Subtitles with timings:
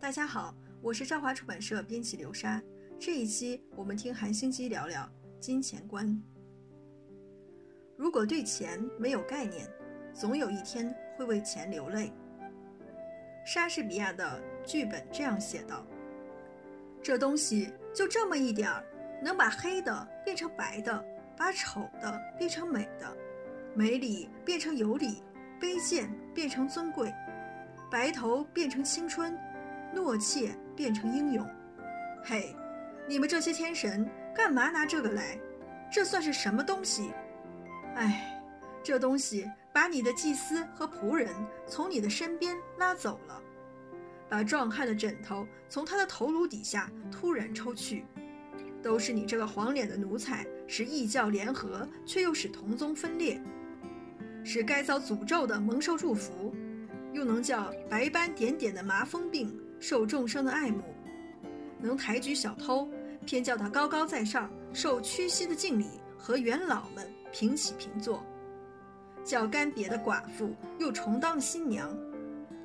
[0.00, 2.62] 大家好，我是朝华出版社编辑刘莎。
[3.00, 5.10] 这一期我们听韩星基聊聊
[5.40, 6.22] 金钱观。
[7.96, 9.68] 如果对钱没有概念，
[10.14, 12.12] 总有一天会为钱流泪。
[13.44, 15.84] 莎士比亚的剧本这样写道
[17.02, 18.84] ：“这东西就这么一点儿，
[19.20, 21.04] 能把黑的变成白的，
[21.36, 23.16] 把丑的变成美的，
[23.74, 25.24] 没理变成有理，
[25.60, 27.12] 卑贱变成尊贵，
[27.90, 29.36] 白头变成青春。”
[29.94, 31.46] 懦怯变成英勇，
[32.24, 32.54] 嘿，
[33.06, 35.38] 你们这些天神干嘛拿这个来？
[35.90, 37.10] 这算是什么东西？
[37.94, 38.40] 哎，
[38.82, 41.34] 这东西把你的祭司和仆人
[41.66, 43.42] 从你的身边拉走了，
[44.28, 48.04] 把壮汉的枕头从他的头颅底下突然抽去，
[48.82, 53.40] 都是你这个黄脸的奴才，使异教联合，却又使同宗分裂，
[54.44, 56.54] 使该遭诅咒的蒙受祝福，
[57.12, 59.58] 又能叫白斑点点的麻风病。
[59.80, 60.82] 受众生的爱慕，
[61.80, 62.88] 能抬举小偷，
[63.24, 68.22] 偏叫他高高在上，受屈膝的敬礼和元老们平起平坐；
[69.24, 71.96] 叫干瘪的寡妇又重当新娘，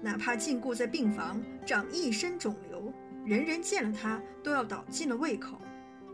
[0.01, 2.91] 哪怕禁锢在病房，长一身肿瘤，
[3.25, 5.59] 人人见了他都要倒尽了胃口。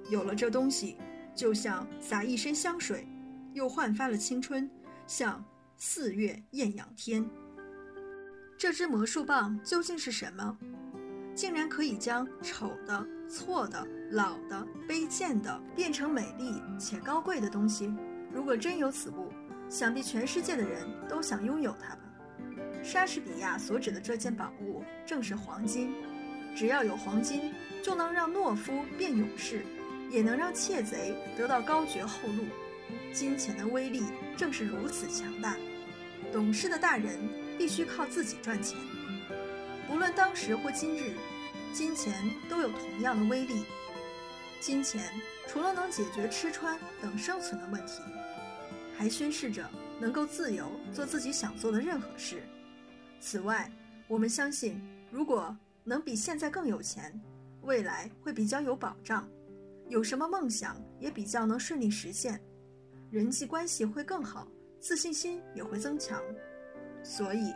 [0.10, 0.98] 有了这东西，
[1.36, 3.08] 就像洒一身香水，
[3.54, 4.70] 又焕发了青春，
[5.08, 5.44] 像
[5.78, 7.26] 四月艳阳天。
[8.58, 10.58] 这支魔术棒究竟是什么？
[11.40, 17.90] 竟然可以将丑的、错的、老的、卑贱的变成美丽且高贵的东西。
[18.30, 19.32] 如果真有此物，
[19.70, 22.02] 想必全世界的人都想拥有它吧。
[22.84, 25.96] 莎士比亚所指的这件宝物正是黄金。
[26.58, 29.66] 只要有黄金，就能让懦夫变勇士，
[30.10, 32.44] 也能让窃贼得到高爵厚禄。
[33.14, 34.04] 金钱的威力
[34.36, 35.56] 正是如此强大。
[36.34, 37.18] 懂事的大人
[37.58, 38.78] 必须靠自己赚钱。
[39.92, 41.16] 无论当时或今日，
[41.74, 42.14] 金钱
[42.48, 43.66] 都有同样的威力。
[44.60, 45.12] 金钱
[45.48, 48.02] 除了能解决吃穿等生存的问题，
[48.96, 49.68] 还宣示着
[50.00, 52.44] 能够自由做自己想做的任何事。
[53.20, 53.72] 此外，
[54.08, 54.80] 我们相信，
[55.10, 57.20] 如果能比现在更有钱，
[57.64, 59.28] 未来会比较有保障，
[59.88, 62.40] 有什么梦想也比较能顺利实现，
[63.10, 64.48] 人际关系会更好，
[64.80, 66.22] 自信心也会增强。
[67.04, 67.54] 所以，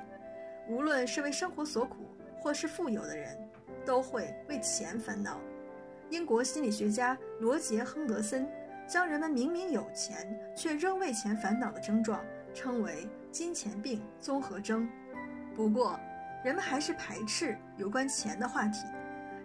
[0.67, 2.12] 无论是为生活所苦。
[2.43, 3.37] 或是富有的人，
[3.85, 5.39] 都会为钱烦恼。
[6.09, 8.45] 英国心理学家罗杰·亨德森
[8.85, 12.21] 将人们明明有钱却仍为钱烦恼的症状
[12.53, 14.87] 称为“金钱病综合征”。
[15.55, 15.97] 不过，
[16.43, 18.85] 人们还是排斥有关钱的话题，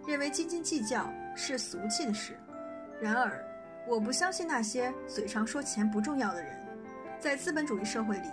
[0.05, 2.37] 认为斤斤计较是俗气的事。
[3.01, 3.41] 然而，
[3.87, 6.53] 我不相信那些嘴上说钱不重要的人。
[7.17, 8.27] 在资本主义社会里，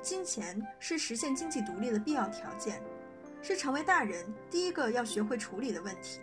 [0.00, 2.80] 金钱是实现经济独立的必要条件。
[3.42, 6.20] 是成为大人第一个要学会处理的问题，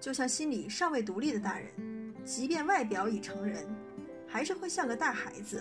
[0.00, 1.68] 就像心理尚未独立的大人，
[2.24, 3.66] 即便外表已成人，
[4.26, 5.58] 还是会像个大孩子；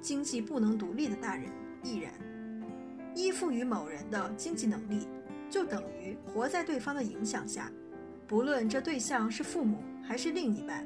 [0.00, 1.44] 经济不能独立的大人
[1.82, 2.12] 亦然。
[3.14, 5.06] 依附于某人的经济能力，
[5.48, 7.70] 就等于活在对方的影响下，
[8.26, 10.84] 不论这对象是父母还是另一半。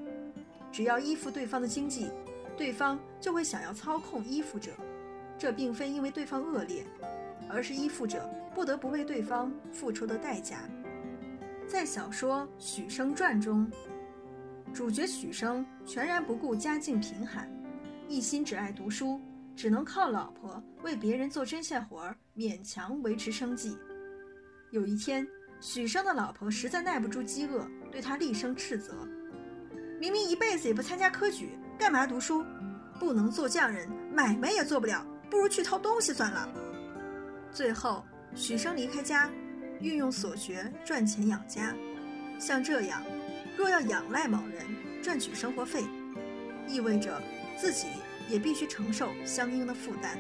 [0.71, 2.11] 只要依附对方的经济，
[2.57, 4.73] 对方就会想要操控依附者。
[5.39, 6.85] 这并非因为对方恶劣。
[7.49, 10.59] 而是依附者不得不为对方付出的代价。
[11.67, 13.71] 在小说《许生传》中，
[14.73, 17.51] 主角许生全然不顾家境贫寒，
[18.09, 19.21] 一心只爱读书，
[19.55, 23.77] 只能靠老婆为别人做针线活儿勉强维持生计。
[24.71, 25.27] 有一天，
[25.61, 29.07] 许生的老婆实在耐不住饥饿，对他厉声斥责
[30.01, 32.45] ：“明明一辈子也不参加科举，干嘛读书？
[32.99, 36.49] 不能做匠人，买卖也做不了，不如去偷东西算了。”
[37.53, 38.05] 最后，
[38.35, 39.31] 许生离开家，
[39.81, 41.75] 运用所学赚钱养家。
[42.39, 43.03] 像这样，
[43.57, 44.65] 若要仰赖某人
[45.03, 45.85] 赚取生活费，
[46.69, 47.21] 意味着
[47.57, 47.89] 自己
[48.29, 50.19] 也必须承受相应的负担。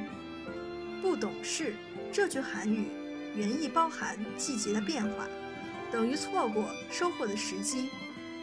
[1.00, 1.74] 不懂事
[2.12, 2.88] 这句韩语
[3.36, 5.28] 原意包含季节的变化，
[5.92, 7.90] 等于错过收获的时机，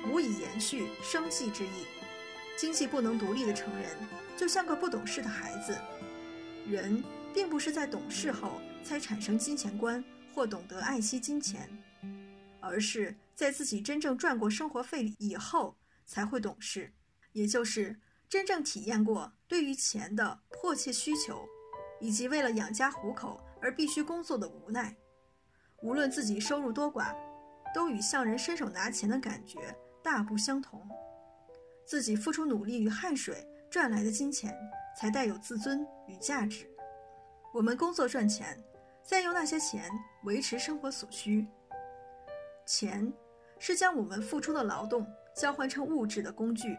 [0.10, 1.86] 无以延续生计之意。
[2.56, 3.92] 经济不能独立的成人，
[4.38, 5.76] 就像个不懂事的孩子。
[6.66, 7.04] 人
[7.34, 8.62] 并不是在懂事后。
[8.86, 10.02] 才产生金钱观
[10.34, 11.68] 或懂得爱惜金钱，
[12.62, 16.94] 而是在自己真正赚过生活费以后才会懂事，
[17.32, 18.00] 也就是
[18.30, 21.48] 真正体验过对于钱的迫切需求，
[22.00, 24.96] 以及为了养家糊口而必须工作的无奈。
[25.82, 27.16] 无论自己收入多寡，
[27.74, 30.88] 都与向人伸手拿钱的感觉大不相同。
[31.88, 34.56] 自己付出努力与汗水赚来的金钱，
[34.96, 36.70] 才带有自尊与价值。
[37.54, 38.64] 我们工作赚钱。
[39.06, 39.88] 再用那些钱
[40.24, 41.48] 维持生活所需，
[42.66, 43.14] 钱
[43.60, 45.06] 是将我们付出的劳动
[45.36, 46.76] 交换成物质的工具。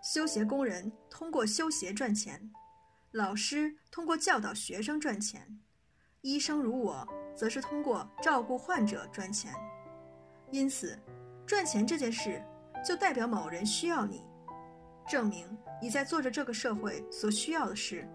[0.00, 2.40] 修鞋工人通过修鞋赚钱，
[3.10, 5.60] 老师通过教导学生赚钱，
[6.20, 9.52] 医生如我则是通过照顾患者赚钱。
[10.52, 10.96] 因此，
[11.44, 12.40] 赚钱这件事
[12.84, 14.24] 就代表某人需要你，
[15.08, 18.08] 证明你在做着这个社会所需要的事，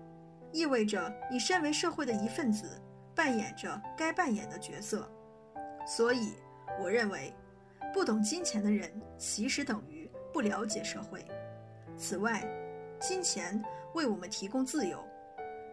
[0.53, 2.81] 意味着你身为社会的一份子，
[3.15, 5.09] 扮演着该扮演的角色。
[5.85, 6.33] 所以，
[6.81, 7.33] 我认为，
[7.93, 11.25] 不懂金钱的人其实等于不了解社会。
[11.97, 12.43] 此外，
[12.99, 13.61] 金钱
[13.93, 15.03] 为我们提供自由，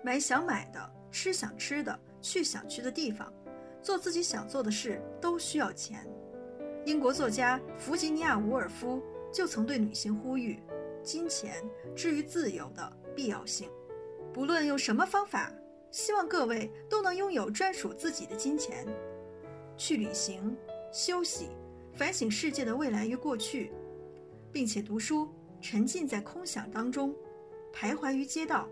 [0.02, 3.32] 买想买的，吃想吃的，去想去的地方，
[3.82, 6.06] 做自己想做的事都需要钱。
[6.84, 10.62] 英国作家弗吉尼亚·伍尔夫就曾对女性呼吁：
[11.02, 11.62] 金钱
[11.94, 13.70] 至于自由的必要性。
[14.32, 15.52] 不论用什么方法，
[15.90, 18.86] 希望各位都能拥有专属自己的金钱，
[19.76, 20.56] 去旅行、
[20.92, 21.48] 休息、
[21.94, 23.72] 反省世界的未来与过去，
[24.52, 25.28] 并且读书。
[25.60, 27.12] 沉浸在空想当中，
[27.74, 28.68] 徘徊于街道，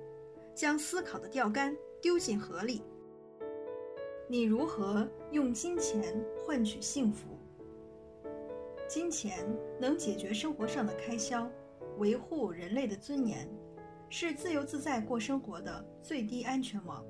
[0.54, 2.80] 将思考的钓竿丢进河里。
[4.28, 7.26] 你如何用金钱换取幸福？
[8.86, 9.44] 金钱
[9.80, 11.50] 能解决生活上的开销，
[11.98, 13.48] 维护人类的尊严，
[14.08, 17.04] 是自由自在过生活的最低安全网。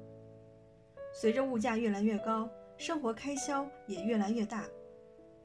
[1.13, 4.65] 随着物价越来越高，生活开销也越来越大，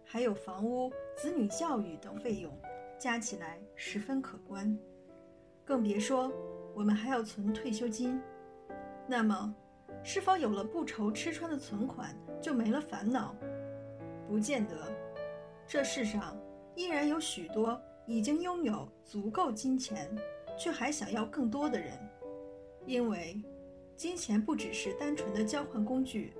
[0.03, 2.51] 还有房屋、子女教育等费用。
[2.99, 4.77] 加起来十分可观，
[5.65, 6.31] 更别说
[6.75, 8.21] 我们还要存退休金。
[9.07, 9.55] 那么，
[10.03, 13.35] 是否有了不愁吃穿的存款就没了烦恼？
[14.27, 14.75] 不见得。
[15.65, 16.37] 这世上
[16.75, 20.15] 依然有许多已经拥有足够金钱，
[20.61, 21.97] 却还想要更多的人。
[22.85, 23.41] 因为，
[23.95, 26.33] 金钱不只是单纯的交换工具，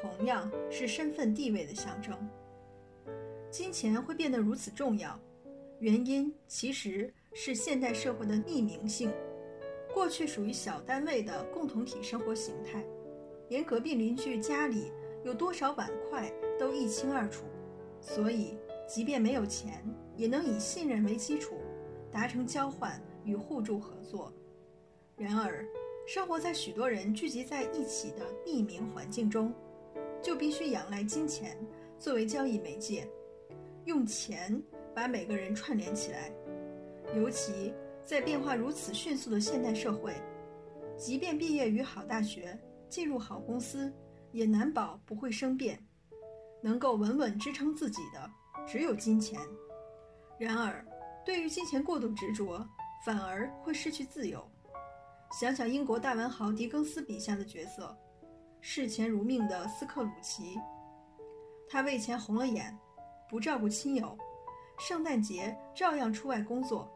[0.00, 2.16] 同样是身份地位的象征。
[3.50, 5.18] 金钱会变得如此重要。
[5.78, 9.12] 原因其实是现代社会的匿名性，
[9.92, 12.82] 过去属于小单位的共同体生活形态，
[13.48, 14.90] 连隔壁邻居家里
[15.22, 17.44] 有多少碗筷都一清二楚，
[18.00, 18.56] 所以
[18.86, 19.82] 即便没有钱，
[20.16, 21.56] 也能以信任为基础，
[22.10, 24.32] 达成交换与互助合作。
[25.16, 25.64] 然而，
[26.06, 29.54] 生活在许多人聚集在一起的匿名环境中，
[30.20, 31.56] 就必须仰赖金钱
[31.98, 33.08] 作为交易媒介，
[33.84, 34.60] 用钱。
[34.92, 36.32] 把每个人串联起来，
[37.14, 37.72] 尤其
[38.04, 40.12] 在变化如此迅速的现代社会，
[40.96, 43.90] 即便毕业于好大学，进入好公司，
[44.32, 45.78] 也难保不会生变。
[46.60, 48.30] 能够稳稳支撑自己的，
[48.66, 49.40] 只有金钱。
[50.40, 50.84] 然而，
[51.24, 52.68] 对于金钱过度执着，
[53.04, 54.46] 反而会失去自由。
[55.38, 57.96] 想想英国大文豪狄更斯笔下的角色，
[58.60, 60.58] 视钱如命的斯克鲁奇，
[61.68, 62.76] 他为钱红了眼，
[63.28, 64.16] 不照顾亲友。
[64.78, 66.90] 圣诞节照样出外工作，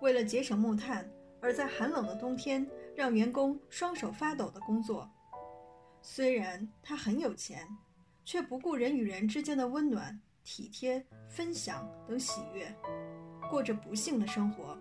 [0.00, 1.08] 为了节省木炭，
[1.40, 5.08] 而在寒冷的冬天让员工双手发抖的工作。
[6.02, 7.66] 虽然他很有钱，
[8.24, 12.74] 却不顾人与人之间的温暖、体贴、分享等喜悦，
[13.48, 14.76] 过着不幸的生活。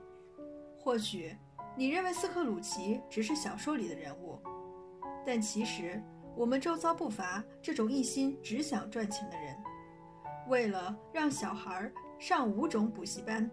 [0.83, 1.35] 或许
[1.77, 4.37] 你认为斯克鲁奇只是小说里的人物，
[5.25, 6.01] 但其实
[6.35, 9.55] 我们周遭不乏这种一心只想赚钱的人，
[10.47, 11.91] 为了让小孩。
[12.19, 13.51] 上五种补习班，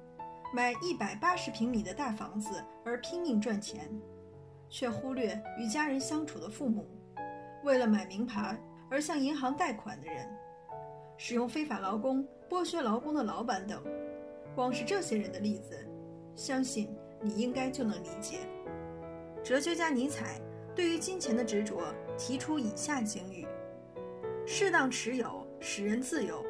[0.55, 3.91] 买一百八十平米的大房子而拼命赚钱，
[4.69, 6.85] 却忽略与家人相处的父母；
[7.65, 8.57] 为了买名牌
[8.89, 10.25] 而向银行贷款的人，
[11.17, 13.83] 使用非法劳工剥削劳工的老板等，
[14.55, 15.77] 光是这些人的例子，
[16.37, 18.41] 相信你应该就能理解。
[19.43, 20.41] 哲学家尼采
[20.75, 23.47] 对于金钱的执着提出以下警语：
[24.47, 26.45] 适当持有使人自由，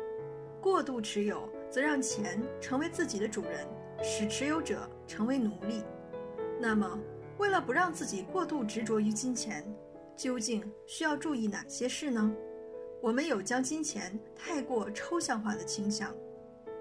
[0.61, 1.49] 过度持有。
[1.71, 3.65] 则让钱成为自己的主人，
[4.03, 5.85] 使持有者成为奴隶。
[6.61, 6.99] 那么，
[7.39, 9.65] 为了不让自己过度执着于金钱，
[10.17, 12.35] 究竟需要注意哪些事呢？
[13.01, 16.13] 我们有将金钱太过抽象化的倾向，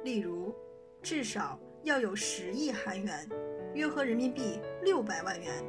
[0.03, 0.55] 例如，
[1.03, 3.27] 至少要有十亿韩元，
[3.73, 5.63] 约合人民币六百万元，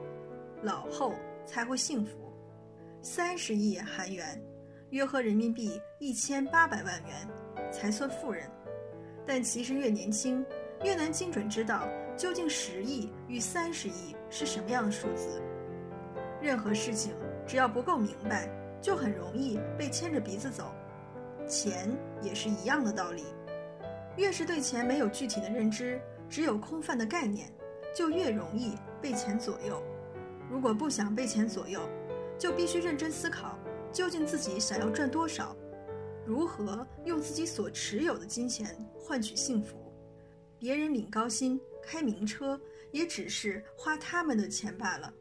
[0.62, 1.14] 老后
[1.46, 2.12] 才会幸福；
[3.00, 4.42] 三十亿韩元，
[4.90, 8.50] 约合人民币一千八百万元，才算富人。
[9.26, 10.44] 但其实越年轻，
[10.82, 15.40] 越难精准知道究竟十亿与三十亿是什么样的数字。
[16.42, 17.14] 任何事情
[17.46, 18.50] 只要不够明白，
[18.80, 20.72] 就很容易被牵着鼻子走。
[21.46, 21.90] 钱
[22.20, 23.24] 也是一样的道理。
[24.16, 27.52] 越是对钱没有具体的认知，只有空泛的概念，
[27.94, 29.82] 就越容易被钱左右。
[30.50, 31.80] 如果不想被钱左右，
[32.38, 33.58] 就必须认真思考，
[33.92, 35.56] 究竟自己想要赚多少。
[36.26, 39.76] 如何用自己所持有的金钱换取幸福。
[40.58, 42.60] 别人领高薪、开名车，
[42.92, 45.12] 也只是花他们的钱罢了。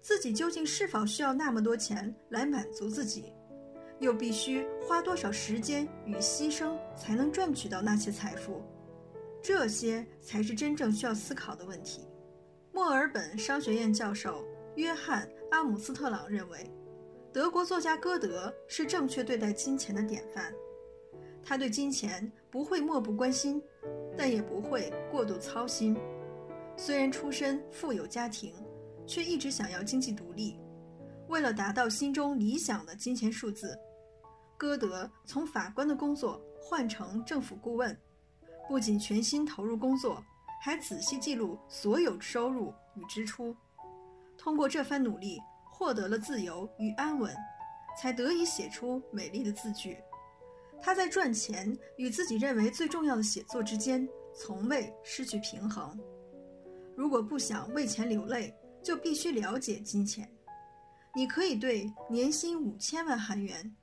[0.00, 3.32] 自己究竟是否需要那么多钱来满足自己？
[4.00, 8.62] 又必须花多少时间与牺牲才能赚取到那些财富？
[9.42, 12.02] 这些才是真正需要思考的问题。
[12.72, 14.44] 墨尔本商学院教授
[14.76, 16.70] 约翰·阿姆斯特朗认为，
[17.32, 20.52] 德国作家歌德是正确对待金钱的典范。
[21.42, 23.62] 他对金钱不会漠不关心，
[24.16, 25.96] 但也不会过度操心。
[26.76, 28.54] 虽然出身富有家庭，
[29.06, 30.58] 却一直想要经济独立。
[31.28, 33.78] 为了达到心中理想的金钱数字，
[34.58, 37.96] 歌德从法官的工作换成政府顾问。
[38.68, 40.22] 不仅全心投入工作，
[40.60, 43.56] 还仔细记录所有收入与支出。
[44.36, 47.34] 通过这番努力，获得了自由与安稳，
[47.96, 49.96] 才得以写出美丽的字句。
[50.82, 55.98] 他在赚钱与自己认为最重要的写作之间，从未失去平衡。
[56.94, 60.28] 如果不想为钱流泪，就必须了解金钱。
[61.14, 63.74] 你可以对年薪五千万韩元（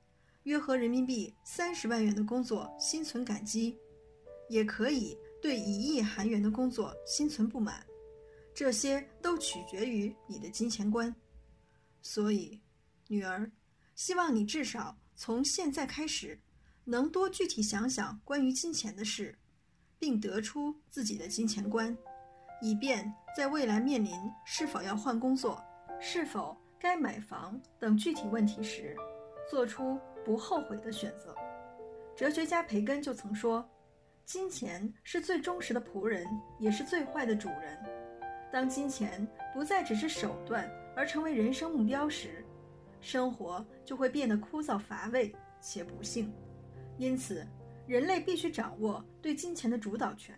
[0.46, 3.76] 约合人民币三十万元）的工作心存感激。
[4.48, 7.84] 也可以对一亿韩元的工作心存不满，
[8.54, 11.12] 这些都取决于你的金钱观。
[12.00, 12.60] 所以，
[13.08, 13.50] 女儿，
[13.96, 16.40] 希望你至少从现在开始，
[16.84, 19.36] 能多具体想想关于金钱的事，
[19.98, 21.98] 并得出自己的金钱观，
[22.62, 24.12] 以便在未来面临
[24.44, 25.60] 是否要换工作、
[26.00, 28.96] 是否该买房等具体问题时，
[29.48, 31.34] 做出不后悔的选择。
[32.14, 33.68] 哲学家培根就曾说。
[34.24, 36.26] 金钱是最忠实的仆人，
[36.58, 37.78] 也是最坏的主人。
[38.50, 39.24] 当金钱
[39.54, 42.44] 不再只是手段，而成为人生目标时，
[43.00, 46.34] 生活就会变得枯燥乏味且不幸。
[46.98, 47.46] 因此，
[47.86, 50.36] 人类必须掌握对金钱的主导权。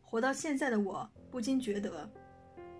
[0.00, 2.08] 活到现在的我不禁觉得，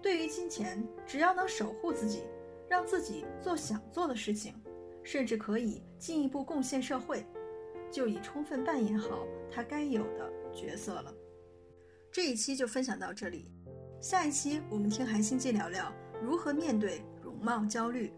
[0.00, 2.22] 对于金钱，只要能守护自己，
[2.68, 4.54] 让自己做想做的事情，
[5.10, 7.24] 甚至可以进一步贡献社会。
[7.90, 11.14] 就已充分扮演好他该有的角色了。
[12.12, 13.50] 这一期就分享到这里，
[14.02, 15.90] 下一期我们听韩星记聊聊
[16.22, 18.12] 如何面对容貌焦虑。